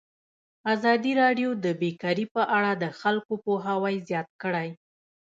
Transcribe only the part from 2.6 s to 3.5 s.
د خلکو